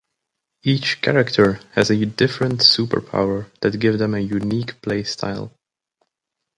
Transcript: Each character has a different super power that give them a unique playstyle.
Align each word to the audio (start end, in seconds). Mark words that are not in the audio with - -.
Each 0.63 0.99
character 0.99 1.59
has 1.73 1.91
a 1.91 2.05
different 2.07 2.63
super 2.63 3.01
power 3.01 3.51
that 3.59 3.79
give 3.79 3.99
them 3.99 4.15
a 4.15 4.19
unique 4.19 4.81
playstyle. 4.81 5.51